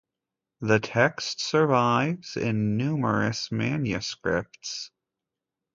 The 0.61 0.79
text 0.79 1.41
survives 1.41 2.35
in 2.35 2.75
numerous 2.75 3.51
manuscripts. 3.51 4.89